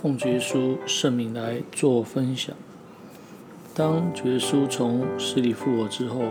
[0.00, 2.54] 奉主耶稣圣名来做分享。
[3.74, 6.22] 当主耶稣从死里复活之后，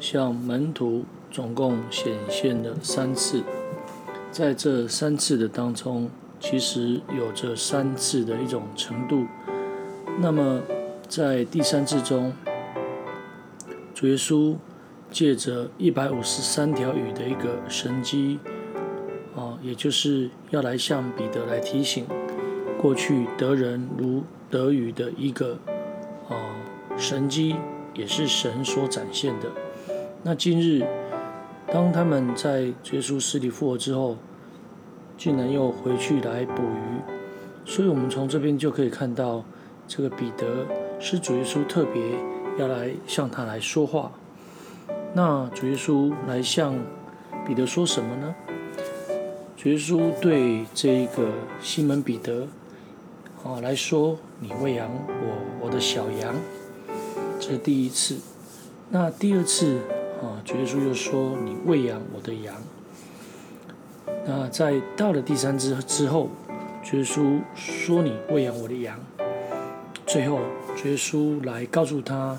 [0.00, 3.42] 向门徒总共显现了三次。
[4.32, 6.08] 在这三次的当中，
[6.40, 9.26] 其实有着三次的一种程度。
[10.18, 10.62] 那么
[11.06, 12.32] 在第三次中，
[13.94, 14.56] 主耶稣
[15.10, 18.38] 借着一百五十三条鱼的一个神机，
[19.36, 22.06] 啊，也就是要来向彼得来提醒。
[22.80, 25.58] 过去得人如得鱼的一个
[26.28, 26.36] 啊
[26.96, 27.56] 神迹，
[27.94, 29.50] 也是神所展现的。
[30.22, 30.86] 那今日，
[31.72, 34.16] 当他们在耶稣死里复活之后，
[35.16, 37.00] 竟然又回去来捕鱼，
[37.64, 39.44] 所以我们从这边就可以看到，
[39.88, 40.66] 这个彼得
[41.00, 42.02] 是主耶稣特别
[42.58, 44.12] 要来向他来说话。
[45.14, 46.74] 那主耶稣来向
[47.46, 48.34] 彼得说什么呢？
[49.56, 51.28] 主耶稣对这个
[51.60, 52.46] 西门彼得。
[53.44, 56.34] 哦，来说你喂养我我的小羊，
[57.38, 58.16] 这是第一次。
[58.88, 59.80] 那第二次
[60.22, 62.54] 啊，主耶稣又说你喂养我的羊。
[64.26, 66.30] 那在到了第三次之后，
[66.82, 68.98] 主耶稣说你喂养我的羊。
[70.06, 70.40] 最后，
[70.74, 72.38] 主耶稣来告诉他，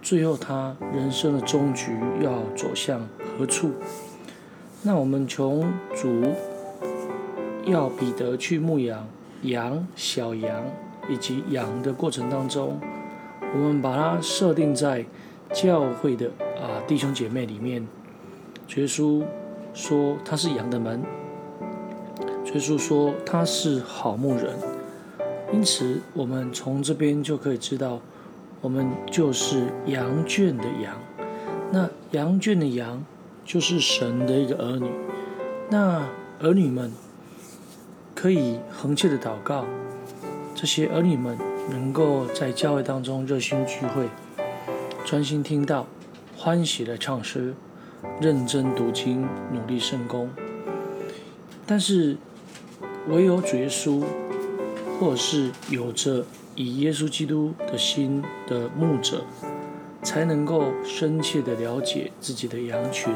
[0.00, 3.06] 最后他人生的终局要走向
[3.38, 3.72] 何处？
[4.80, 6.22] 那我们从主
[7.66, 9.06] 要彼得去牧羊。
[9.42, 10.62] 羊、小羊
[11.08, 12.78] 以及羊的过程当中，
[13.54, 15.04] 我们把它设定在
[15.52, 16.26] 教会的
[16.60, 17.86] 啊弟兄姐妹里面。
[18.76, 19.22] 耶稣
[19.72, 21.00] 说他是羊的门，
[22.46, 24.56] 耶稣说他是好牧人。
[25.52, 28.00] 因此，我们从这边就可以知道，
[28.60, 30.96] 我们就是羊圈的羊。
[31.70, 33.04] 那羊圈的羊
[33.44, 34.90] 就是神的一个儿女。
[35.70, 36.04] 那
[36.40, 36.90] 儿女们。
[38.16, 39.66] 可以恒切的祷告，
[40.54, 41.36] 这些儿女们
[41.68, 44.08] 能够在教会当中热心聚会，
[45.04, 45.86] 专心听到，
[46.34, 47.54] 欢喜的唱诗，
[48.18, 50.30] 认真读经，努力圣工。
[51.66, 52.16] 但是，
[53.06, 54.02] 唯有主耶稣，
[54.98, 56.24] 或是有着
[56.54, 59.24] 以耶稣基督的心的牧者，
[60.02, 63.12] 才能够深切的了解自己的羊群，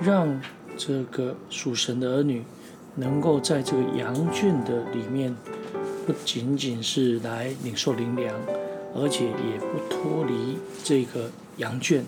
[0.00, 0.40] 让
[0.76, 2.42] 这个属神的儿女。
[2.94, 5.34] 能够在这个羊圈的里面，
[6.06, 8.34] 不仅仅是来领受灵粮，
[8.94, 12.04] 而且也不脱离这个羊圈。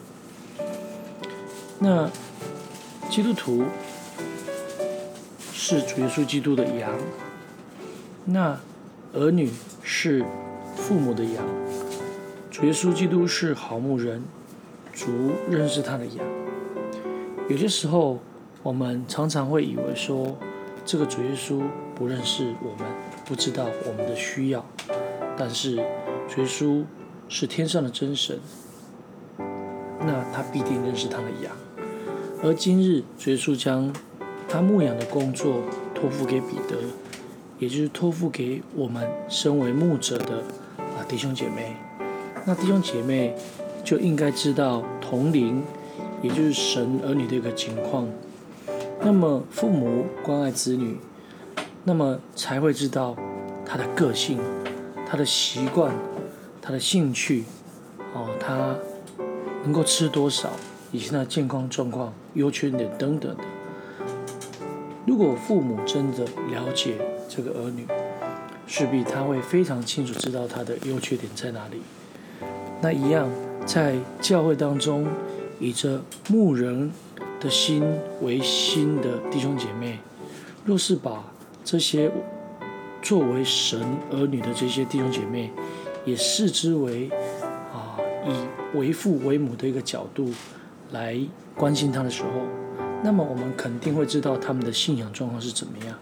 [1.78, 2.10] 那
[3.08, 3.64] 基督徒
[5.52, 6.92] 是主耶稣基督的羊，
[8.24, 8.58] 那
[9.12, 9.50] 儿女
[9.82, 10.24] 是
[10.76, 11.44] 父母的羊。
[12.50, 14.22] 主耶稣基督是好牧人，
[14.92, 15.08] 主
[15.50, 16.24] 认识他的羊。
[17.48, 18.20] 有些时候，
[18.62, 20.36] 我们常常会以为说，
[20.84, 21.62] 这个主耶稣
[21.94, 22.86] 不认识我们，
[23.24, 24.64] 不知道我们的需要，
[25.36, 25.76] 但是
[26.28, 26.84] 主耶稣
[27.28, 28.38] 是天上的真神，
[30.00, 31.56] 那他必定认识他的羊。
[32.42, 33.90] 而今日主耶稣将
[34.46, 35.62] 他牧养的工作
[35.94, 36.76] 托付给彼得，
[37.58, 40.42] 也就是托付给我们身为牧者的
[40.78, 41.74] 啊弟兄姐妹。
[42.44, 43.34] 那弟兄姐妹
[43.82, 45.62] 就应该知道同龄，
[46.20, 48.06] 也就是神儿女的一个情况。
[49.00, 50.98] 那么父母关爱子女，
[51.84, 53.14] 那么才会知道
[53.64, 54.38] 他的个性、
[55.06, 55.94] 他的习惯、
[56.62, 57.44] 他的兴趣，
[58.14, 58.74] 哦，他
[59.62, 60.48] 能够吃多少，
[60.90, 63.44] 以及他的健康状况、优缺点等等的。
[65.06, 66.94] 如果父母真的了解
[67.28, 67.86] 这个儿女，
[68.66, 71.82] 势必他会非常清楚知道他的优缺点在哪里。
[72.80, 73.28] 那一样
[73.66, 75.06] 在教会当中，
[75.60, 76.90] 以着牧人。
[77.44, 77.84] 的心
[78.22, 79.98] 为心的弟兄姐妹，
[80.64, 81.22] 若是把
[81.62, 82.10] 这些
[83.02, 83.78] 作为神
[84.10, 85.52] 儿女的这些弟兄姐妹，
[86.06, 87.10] 也视之为
[87.70, 90.32] 啊，以为父为母的一个角度
[90.92, 91.20] 来
[91.54, 92.30] 关心他的时候，
[93.02, 95.94] 那么我们肯定会知道他们的信仰状况是怎么样。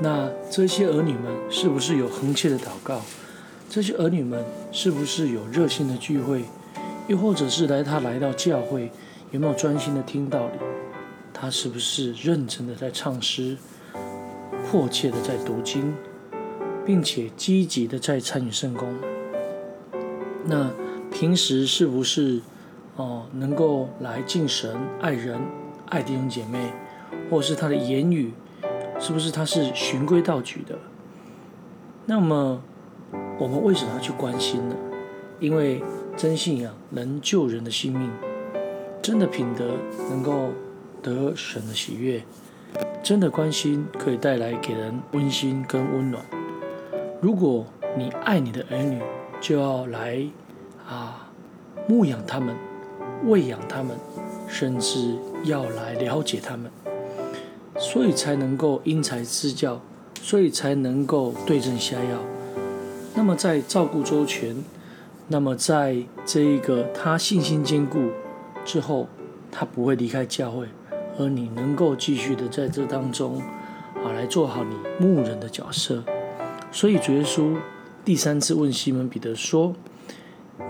[0.00, 3.00] 那这些儿女们是不是有恒切的祷告？
[3.70, 6.42] 这些儿女们是不是有热心的聚会？
[7.06, 8.90] 又或者是来他来到教会？
[9.30, 10.58] 有没有专心的听道理？
[11.34, 13.56] 他是不是认真的在唱诗，
[14.64, 15.94] 迫切的在读经，
[16.84, 18.88] 并且积极的在参与圣工？
[20.44, 20.70] 那
[21.10, 22.40] 平时是不是
[22.96, 25.38] 哦能够来敬神、爱人、
[25.86, 26.72] 爱弟兄姐妹，
[27.30, 28.32] 或是他的言语
[28.98, 30.78] 是不是他是循规蹈矩的？
[32.06, 32.60] 那么
[33.38, 34.74] 我们为什么要去关心呢？
[35.38, 35.82] 因为
[36.16, 38.10] 真信仰能救人的性命。
[39.08, 39.64] 真的品德
[40.10, 40.50] 能够
[41.00, 42.22] 得神的喜悦，
[43.02, 46.22] 真的关心可以带来给人温馨跟温暖。
[47.18, 47.64] 如果
[47.96, 49.00] 你爱你的儿女，
[49.40, 50.22] 就要来
[50.86, 51.26] 啊
[51.88, 52.54] 牧养他们、
[53.24, 53.96] 喂养他们，
[54.46, 56.70] 甚至要来了解他们，
[57.78, 59.80] 所以才能够因材施教，
[60.20, 62.18] 所以才能够对症下药。
[63.14, 64.54] 那么在照顾周全，
[65.28, 65.96] 那么在
[66.26, 68.10] 这一个他信心坚固
[68.68, 69.08] 之后，
[69.50, 70.68] 他不会离开教会，
[71.18, 73.40] 而你能够继续的在这当中
[74.04, 76.04] 啊来做好你牧人的角色。
[76.70, 77.56] 所以主耶稣
[78.04, 79.74] 第三次问西门彼得说：“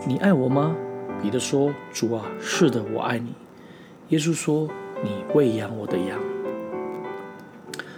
[0.07, 0.77] 你爱我吗？”
[1.21, 3.35] 彼得说：“主啊，是的，我爱你。”
[4.11, 4.69] 耶稣说
[5.03, 6.21] ：“你喂养我的羊。”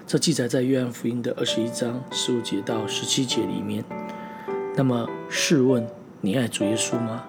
[0.08, 3.84] 这记载在约翰福音的二十一章十五节到十七节里面。
[4.74, 5.86] 那么试问，
[6.22, 7.22] 你爱主耶稣吗？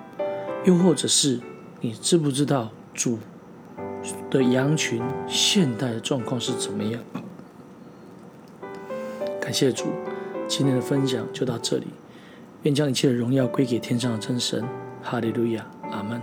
[0.64, 1.42] 又或者是
[1.84, 3.18] 你知不知道主
[4.30, 7.02] 的羊群现代的状况是怎么样？
[9.42, 9.88] 感谢主，
[10.48, 11.88] 今天的分享就到这里。
[12.62, 14.64] 愿将一切的荣耀归给天上的真神。
[15.02, 16.22] 哈利路亚，阿门。